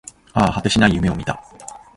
[0.33, 1.43] ああ、果てしない夢を見た